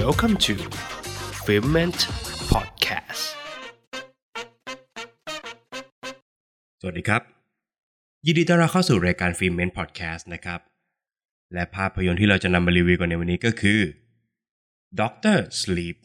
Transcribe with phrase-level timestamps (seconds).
[0.00, 0.54] Welcome to
[1.44, 2.00] f i l m e n t
[2.52, 3.24] Podcast
[6.80, 7.22] สวัสดีครับ
[8.26, 10.60] ยินดีต้อนรับเข้าสู่รายการ f i l m e n t Podcast นะครับ
[11.54, 13.80] และภาพยนตร์ที่เราจะนำมารีวิวกันในวันนี้ก็คือ
[15.00, 15.96] Doctor Sleep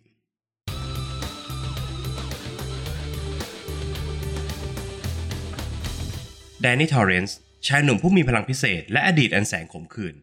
[6.61, 10.15] แดนนี่ทอร์เรนซ์ชายหนุ่มผู้มีพลังพิเศษ และอดีตอันแสนขมขื่น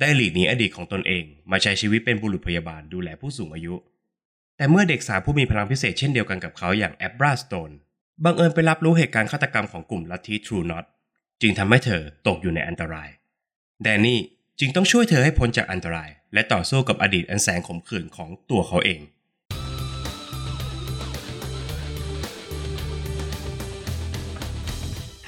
[0.00, 3.74] ได้หลีกหนีอดีตของตนเอง มาใช้ชีวิตเป็นบุรุษพยาบาลดูแลผู้สูงอายุ
[4.56, 7.70] แต่เมื่อเด็กสาวผู้มีพลังพิเศษเช่นเดียวกันกับเขาอย่างแอบบราสโตน
[8.24, 10.84] บังเอิญไปรับรู้เหตุการณ์ฆาตกรรมของกลุ่มลัทธิทรูนอต
[11.42, 13.08] จึงทำให้เธอตกอยู่ในอันตราย
[13.82, 14.18] แดนนี่
[14.60, 19.00] จึงต้องช่วยเธอให้พ้นจากอันตราย และต่อสู้กับอดีตอันแสนขมขื่นของตัวเขาเอง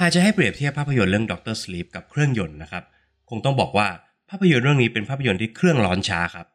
[0.00, 2.84] หากจะให้เปรียบเทียบภาพยนตร์เรื่อง Doctor Sleep กับเครื่องยนต์นะครับ
[3.30, 3.88] คงต้องบอกว่า
[4.30, 6.46] ภาพยนตร์เรื่องนี้เป็นภาพยนตร์ที่เครื่องร้อนช้าครับ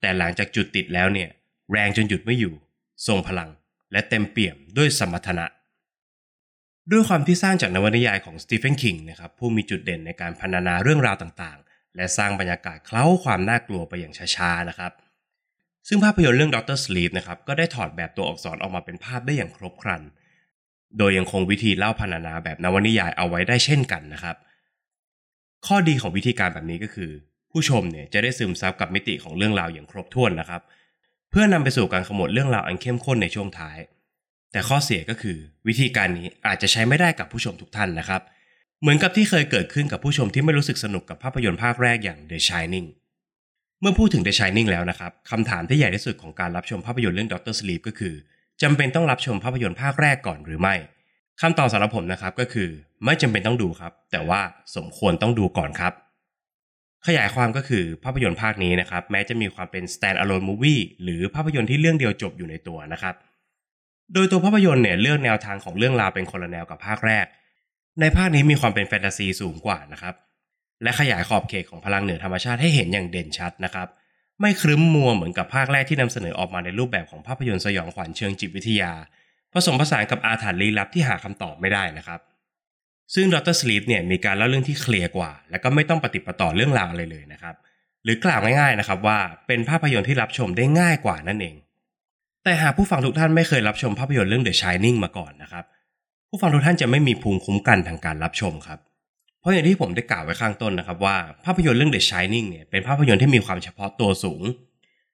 [0.00, 1.28] แต่หลังจากจุดติดแล้วเนี่ย
[1.72, 2.54] แรงจนหยุดไม่อยู่
[3.06, 3.50] ทรงพลัง
[3.92, 5.46] และเต็มเปี่ยมด้วยสมรรถนะ
[6.92, 14.92] ด้วยความที่สร้างจากนวนิยายของสตีเฟนคิงนะครับผู้มีจุดเด่นในการพรรณนาเรื่องราวต่างๆ และสร้างบรรยากาศเคล้าความน่ากลัวไปอย่างช้าๆนะครับ
[15.88, 20.02] ซึ่งภาพยนตร์เรื่อง Doctor Sleep นะครับก็ได้ถอดแบบตัวอักษรออกมาเป็นภาพได้อย่างครบครัน
[20.98, 24.36] โดยยังคงวิธีเล่าพรรณนาแบบนวนิยายเอาไว้ได้เช่นกันนะครับ
[25.66, 27.10] ข้อดีของวิธีการแบบนี้ก็คือ
[27.52, 30.62] ผู้ชมเนี่ยจะได้ซึมซับกับมิติของเรื่องราวอย่างครบถ้วนนะครับ
[31.30, 33.78] เพื่อนำไปสู่การขมวดเรื่องราวอันเข้มข้นในช่วงท้าย
[34.52, 35.36] แต่ข้อเสียก็คือ
[35.68, 38.22] วิธีการนี้อาจจะใช้ไม่ได้กับผู้ชมทุกท่านนะครับ
[38.80, 42.86] เหมือนกับที่เคยเกิดขึ้นกับผู้ชมที่ไม่รู้สึกสนุกกับภาพยนตร์ภาคแรกอย่าง The Shining
[43.80, 48.14] เมื่อพูดถึง The Shining แล้วนะครับคำถามที่ใหญ่ที่สุดของการรับชมภาพยนตร์เรื่อง Doctor Sleep ก็คือ
[48.62, 50.74] จำเป็นต้องรับชมภาพยนตร์ภาคแรกก่อนหรือไม่
[51.40, 52.68] คำตอบสำหรับผมนะครับก็คือ
[53.04, 54.40] ไม่จำเป็นต้องดูครับ แต่ว่า
[54.76, 55.92] สมควรต้องดูก่อนครับ
[57.06, 63.14] ขยายความก็คือภาพยนตร์ภาคนี้นะครับ แม้จะมีความเป็น stand alone movie หรือภาพยนตร์ที่เรื่องเดียวจบอยู่ในตัวนะครับ
[64.14, 67.26] โดยตัวภาพยนตร์เนี่ยเลือกแนวทางของเรื่องราวเป็นคนละแนวกับภาคแรก
[68.00, 70.14] ในภาคนี้มีความเป็นแฟนตาซีสูงกว่านะครับ
[70.82, 73.88] และขยายขอบเขตของพลังเหนือธรรมชาติให้เห็นอย่างเด่นชัดนะครับ
[74.40, 78.92] ไม่ครึ้มมัวเหมือนกับภาคแรกที่นำเสนอออกมาในรูปแบบของภาพยนตร์สยองขวัญเชิงจิตวิทยา
[79.52, 82.20] ผสมผสานกับอาถรรพ์ลี้ลับที่หาคำตอบไม่ได้นะครับ
[83.14, 87.54] ซึ่งดรสลีปเนี่ยมีการเล่าเรื่องที่เคลียร์กว่า และก็ไม่ต้องปฏิปต่อเรื่องราวอะไรเลยนะครับ
[88.04, 91.54] หรือกล่าวง่ายๆนะครับว่าเป็นภาพยนตร์ที่รับชมได้ง่ายกว่านั่นเอง
[92.44, 95.64] แต่หากผู้ฟังทุกท่านไม่เคยรับชมภาพยนตร์เรื่อง The Shining มาก่อนนะครับ
[96.28, 98.78] ผู้ฟังทุกท่านจะไม่มีภูมิคุ้มกันทางการรับชมครับ
[99.40, 104.42] เพราะอย่างที่ผมได้กล่าวไว้ข้างต้นนะครับว่าภาพยนตร์เรื่อง The Shining เนี่ยเป็นภาพยนตร์ที่มีความเฉพาะตัวสูง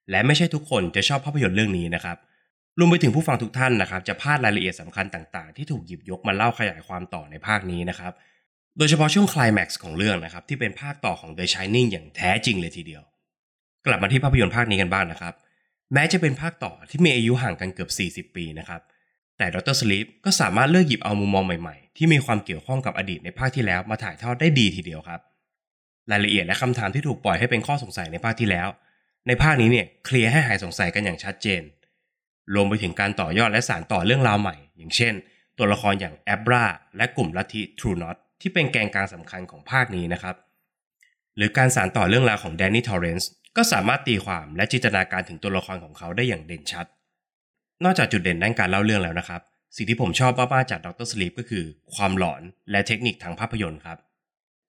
[0.09, 2.17] และไม่ใช่ทุกคนจะชอบภาพยนตร์เรื่องนี้นะครับ
[2.79, 8.13] รวมไปถึงผู้ฟังทุกท่านนะครับ จะพลาดรายละเอียดสำคัญต่างๆ ที่ถูกหยิบยกมาเล่าขยายความต่อในภาคนี้นะครับ
[8.77, 13.03] โดยเฉพาะช่วงคลายแม็กซ์ของเรื่องนะครับ ที่เป็นภาคต่อของ The Shining อย่างแท้จริงเลยทีเดียว
[13.85, 15.33] กลับมาที่ภาพยนตร์ภาคนี้กันบ้างนะครับ
[15.93, 17.87] แม้จะเป็นภาคต่อที่มีอายุห่างกันเกือ
[18.23, 18.81] บ 40 ปีนะครับ
[19.37, 25.19] แต่ดรสลีปก็สามารถเลือกหยิบเอามุมมองใหม่ๆ ที่มีความเกี่ยวข้องกับอดีตในภาคที่แล้วมาถ่ายทอดได้ดีทีเดียวครับ
[26.11, 28.67] รายละเอียดและคำถามที่ถูกปล่อยให้เป็นข้อสงสัยในภาคที่แล้ว
[29.27, 31.61] ในภาคนี้เนี่ยเคลียร์ให้หายสงสัยกันอย่างชัดเจน
[32.53, 35.13] รวมไปถึงการต่อยอดและสานต่อเรื่องราวใหม่ อย่างเช่น
[35.57, 36.65] ตัวละครอย่างแอบรา
[36.97, 40.35] และกลุ่มลัทธิ True Knot ที่เป็นแกนกลางสำคัญของภาคนี้นะครับ
[41.37, 46.85] หรือการสานต่อเรื่องราวของแดนนี่ทอร์เรนซ์ก็สามารถตีความและจินตนาการถึงตัวละครของเขาได้อย่างเด่นชัด
[47.83, 49.41] นอกจากจุดเด่นด้านการเล่าเรื่องแล้วนะครับ
[49.75, 51.63] สิ่งที่ผมชอบมากๆจาก Doctor Sleep ก็คือ
[51.95, 53.97] ความหลอนและเทคนิคทางภาพยนตร์ครับ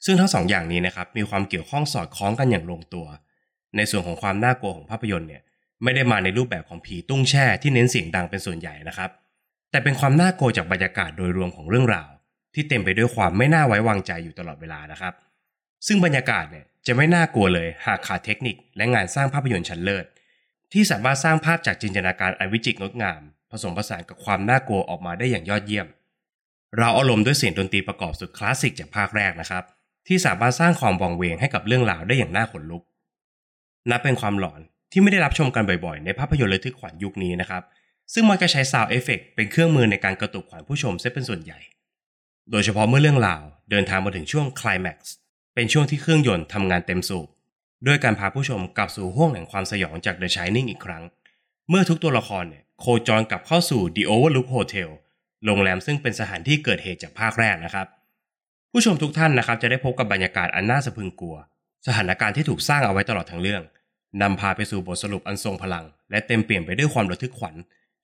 [0.05, 3.07] ซึ่งทั้งสองอย่างนี้นะครับมีความเกี่ยวข้องสอดคล้องกันอย่างลงตัว
[3.77, 5.43] ในส่วนของความน่ากลัวของภาพยนตร์เนี่ย
[5.83, 9.11] ไม่ได้มาในรูปแบบของผีตุ้งแช่ที่เน้นเสียงดังเป็นส่วนใหญ่นะครับ
[9.71, 12.11] แต่เป็นความน่ากลัวจากบรรยากาศโดยรวมของเรื่องราว
[12.55, 15.15] ที่เต็มไปด้วยความไม่น่าไว้วางใจอยู่ตลอดเวลานะครับ
[15.87, 20.05] ซึ่งบรรยากาศเนี่ยจะไม่น่ากลัวเลยหากขาดเทคนิค และงานสร้างภาพยนตร์ชั้นเลิศ
[20.73, 23.21] ที่สามารถสร้างภาพจากจินตนาการอันวิจิตรงดงาม
[23.51, 25.87] ผสมผสานกับความน่ากลัวออกมาได้อย่างยอดเยี่ยม
[26.79, 29.65] เร้าอารมณ์ด้วยเสียงดนตรีประกอบสุดคลาสสิกจากภาคแรกนะครับ
[30.07, 32.83] ที่สามารถสร้างความวังเวงให้กับเรื่องราวได้อย่างน่าขนลุก
[33.91, 34.61] นับเป็นความหลอน
[34.93, 37.63] ที่ไม่ได้รับชมกันบ่อยๆ ในภาพยนตร์ระทึกขวัญยุคนี้นะครับ
[38.15, 41.59] ซึ่งมันก็ใช้ sound effect เป็นเครื่องมือในการกระตุกขวัญผู้ชมเสียเป็นส่วนใหญ่
[42.51, 45.15] โดยเฉพาะเมื่อเรื่องราวเดินทางมาถึงช่วงคลายแม็กซ์
[45.55, 47.29] เป็นช่วงที่เครื่องยนต์ทำงานเต็มสูบ
[47.87, 51.03] ด้วยการพาผู้ชมกลับสู่ห้วงแห่งความสยองจาก The Shining อีกครั้ง
[51.69, 54.89] เมื่อทุกตัวละครเนี่ยโคจรกลับเข้าสู่ The Overlook Hotel
[55.45, 57.87] โรงแรมซึ่งเป็นสถานที่เกิดเหตุจากภาคแรกนะครับ
[58.73, 61.37] ผู้ชมทุกท่านนะครับจะได้พบกับบรรยากาศอันน่าสะพึงกลัว
[61.87, 63.63] สถานการณ์ที่ถูกสร้างเอาไว้ตลอดทั้งเรื่อง
[64.23, 67.55] นำพาไปสู่บทสรุปอันทรงพลัง และเต็มเปี่ยมไปด้วยความระทึกขวัญ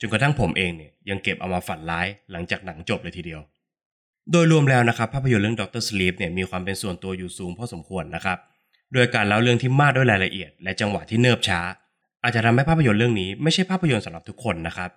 [0.00, 3.40] จนกระทั่งผมเองเนี่ยยังเก็บเอามาฝันร้ายหลังจากหนังจบเลยทีเดียว
[4.32, 8.38] โดยรวมแล้วนะครับภาพยนตร์เรื่อง Doctor Sleep เนี่ยมีความเป็นส่วนตัวอยู่สูงพอสมควรนะครับ
[8.92, 11.60] โดยการเล่าเรื่องที่มากด้วยรายละเอียด และจังหวะที่เนิบช้า
[12.22, 14.90] อาจจะทำให้ภาพยนตร์เรื่องนี้ไม่ใช่ภาพยนตร์สำหรับทุกคนนะครับ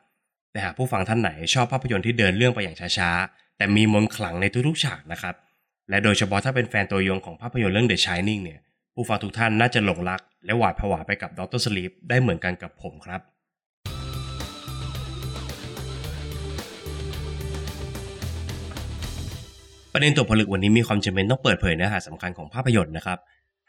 [0.51, 5.35] แต่หากผู้ฟังท่านไหนชอบภาพยนตร์ที่เดินเรื่องไปอย่างช้าๆแต่มีมนต์ขลังในทุกๆฉากนะครับ
[5.89, 8.59] และโดยเฉพาะถ้าเป็นแฟนตัวยงของภาพยนตร์เรื่อง The Shining เนี่ย
[8.95, 13.21] ผู้ฟังทุกท่านน่าจะหลงรัก และหวาดผวาไปกับดรสลีปได้เหมือนกันกับผมครับ
[19.93, 23.19] ประเด็นตัวผลึกวันนี้มีความจำเป็นต้องเปิดเผยเนื้อหาสำคัญของภาพยนตร์นะครับ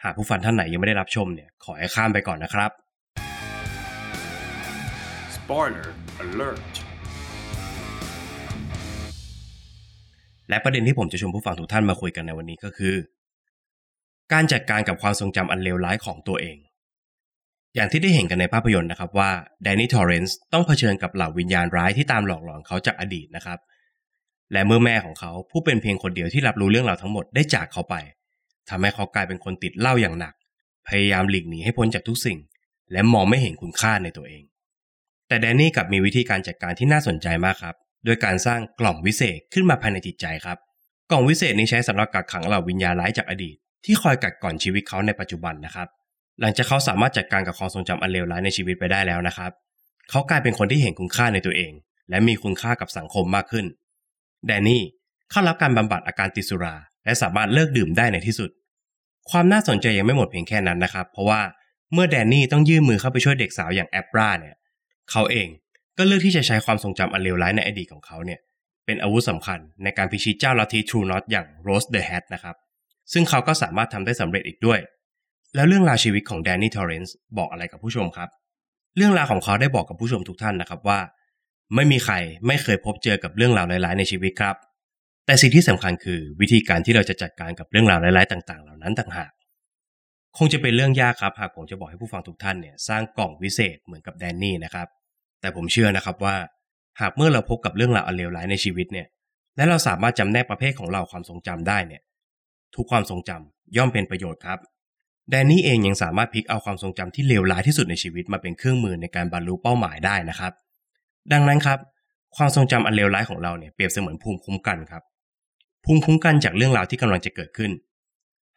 [0.04, 2.70] หากผู้ฟังท่านไหนยังไม่ได้รับชมเนี่ยขอให้ข้ามไปก่อนนะครับ
[5.36, 5.88] Spoiler
[6.22, 6.74] alert
[10.48, 12.94] และประเด็นที่ผมจะชวนผู้ฟังทุกท่านมาคุยกันในวันนี้ก็คือ
[14.32, 16.56] การจัดการกับความทรงจำอันเลวร้ายของตัวเอง
[17.74, 19.30] อย่างที่ได้เห็นกันในภาพยนตร์นะครับว่า
[19.62, 23.58] แดนนี่ทอร์เรนซ์ต้องเผชิญกับเหล่าวิญญาณร้ายที่ตามหลอกหลอนเขาจากอดีตนะครับ
[24.52, 27.94] และเมื่อแม่ของเขาผู้เป็นเพียงคนเดียวที่รับรู้เรื่องราวทั้งหมดได้จากเขาไป
[28.68, 30.34] ทำให้เขากลายเป็นคนติดเหล้าอย่างหนัก
[30.88, 32.38] พยายามหลีกหนีให้พ้นจากทุกสิ่ง
[32.92, 34.42] และมองไม่เห็นคุณค่าในตัวเอง
[35.28, 40.58] แต่แดนนี่กลับมีวิธีการจัดการที่น่าสนใจมากครับโดยการสร้างกล่องวิเศษขึ้นมาภายในจิตใจครับ
[41.10, 45.88] กล่องวิเศษนี้ใช้สำหรับกักขังเหล่าวิญญาณร้ายจากอดีต ที่คอยกัดก่อนชีวิตเขาในปัจจุบันนะครับ
[46.40, 49.50] หลังจากเขาสามารถจัดการกับความทรงจำอันเลวร้ายในชีวิตไปได้แล้วนะครับ
[50.10, 51.72] เขากลายเป็นคนที่เห็นคุณค่าในตัวเอง
[52.10, 53.66] และมีคุณค่ากับสังคมมากขึ้น
[54.46, 54.82] แดนนี่
[55.30, 56.74] เข้ารับการบำบัดอาการติดสุรา
[57.04, 58.50] และสามารถเลิกดื่มได้ในที่สุด
[59.30, 61.40] ความน่าสนใจยังไม่หมดเพียงแค่นั้นนะครับ เพราะว่า
[61.92, 64.56] เมื่อแดนนี่ต้องยื่นมือเข้าไปช่วยเด็กสาวอย่างแอบราเนี่ย
[65.10, 65.48] เขาเอง
[65.98, 68.40] ก็เลือกที่จะใช้ความทรงจำอันเลวร้ายในอดีตของเขาเนี่ย
[68.86, 72.56] เป็นอาวุธสำคัญในการพิชิตเจ้าลัทธิ True Knot อย่าง Rose the Hat นะครับ
[73.12, 74.80] ซึ่งเขาก็สามารถทำได้สำเร็จอีกด้วย
[75.54, 78.28] แล้วเรื่องราวชีวิตของแดนนี่ทอร์เรนซ์บอกอะไรกับผู้ชมครับ
[78.96, 80.98] เรื่องราวของเขาได้บอกกับผู้ชมทุกท่านนะครับว่า
[81.74, 82.14] ไม่มีใคร
[82.46, 84.56] ไม่เคยพบเจอกับเรื่องราวร้ายๆในชีวิตครับ
[85.26, 89.32] แต่สิ่งที่สำคัญคือวิธีการที่เราจะจัดการกับเรื่องราวร้ายๆต่าง ๆ เหล่านั้นต่างหาก
[90.38, 94.88] คงจะเป็นเรื่องยากครับหากผมจะบอกให้ผู้ฟังทุกท่านเนี่ยสร้างกล่องวิเศษเหมือนกับแดนนี่นะครับ
[95.40, 96.36] แต่ผมเชื่อนะครับว่า
[97.00, 99.06] หากเมื่อเราพบกับเรื่องราวอันเลวร้ายในชีวิตเนี่ย
[99.56, 102.02] และเราสามารถจำแนกประเภทของเราความทรงจำได้เนี่ย
[102.76, 104.58] ทุกความทรงจำย่อมเป็นประโยชน์ครับ
[105.30, 110.52] แดนนี่เองยังสามารถพลิกเอาความทรงจำที่เลวร้ายที่สุดในชีวิตมาเป็นเครื่องมือในการบรรลุเป้าหมายได้นะครับ
[111.32, 111.78] ดังนั้นครับ
[112.36, 115.02] ความทรงจำอันเลวร้ายของเราเนี่ยเปรียบเสมือนภูมิคุ้มกันครับ
[115.84, 117.70] ภูมิคุ้มกันจากเรื่องราวที่กำลังจะเกิดขึ้น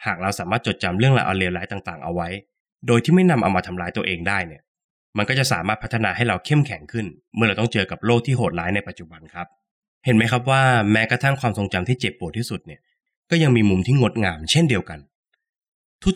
[0.06, 2.30] หากเราสามารถจดจำเรื่องราวอันเลวร้ายต่างๆ เอาไว้
[2.88, 4.62] โดยที่ไม่นำเอามาทำร้ายตัวเองได้เนี่ย
[5.18, 7.06] มันก็จะสามารถพัฒนาให้เราเข้มแข็งขึ้น
[7.36, 9.48] เมื่อเราต้องเจอกับโลกที่โหดร้ายในปัจจุบันครับ
[10.06, 12.80] เห็นไหมครับว่าแม้กระทั่งความทรงจำที่เจ็บปวดที่สุดเนี่ย
[13.36, 15.00] ก็ยังมีมุมที่งดงามเช่นเดียวกัน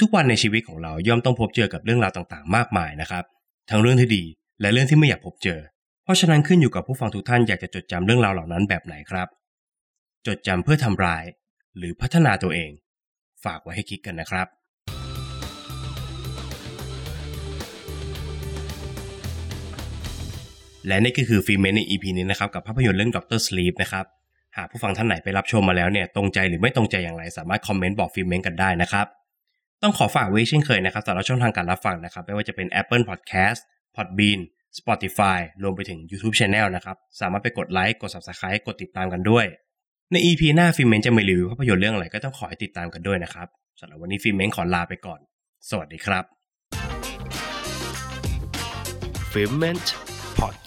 [0.02, 3.24] ทุกๆวันในชีวิตของเราย่อมต้องพบเจอกับเรื่องราวต่างๆ มากมายนะครับ
[3.70, 4.24] ทั้งเรื่องที่ดี
[4.62, 5.60] และเรื่องที่ไม่อยากพบเจอ
[6.04, 9.28] เพราะฉะนั้นขึ้นอยู่กับผู้ฟังทุกท่านอยากจะจดจำเรื่องราวเหล่านั้นแบบไหนครับ
[10.28, 11.24] จดจำเพื่อทำร้าย
[11.78, 12.72] หรือพัฒนาตัวเอง
[13.44, 14.48] ฝากไว้ให้คิดกันนะครับ
[20.88, 24.06] และนี่ก็คือ Filment ใน EP นี้นะครับ กับภาพยนตร์เรื่อง Doctor Sleep นะครับ
[24.58, 29.08] หากผู้ฟังท่านไหนไปรับชมมาแล้วเนี่ยตรงใจหรือไม่ตรงใจอย่างไรสามารถคอมเมนต์บอก Filment กันได้นะครับ
[29.84, 33.60] ต้องขอฝากไว้เช่นเคยนะครับสำหรับช่องทางการรับฟังนะครับไม่ว่าจะเป็น Apple Podcast
[33.96, 34.40] Podbean
[34.80, 39.46] Spotify รวมไปถึง YouTube Channel นะครับสามารถไปกดไลค์กด Subscribe กดติดตามกันด้วย
[40.12, 43.48] ใน EP หน้า Filment จะมารีวิวภาพยนตร์เรื่องอะไรก็ต้องขอให้ติดตามกันด้วยนะครับ
[43.80, 45.20] สำหรับวันนี้ Filment ขอลาไปก่อน
[45.70, 46.24] สวัสดีครับ
[49.32, 49.88] f i l m e n t
[50.40, 50.67] Podcast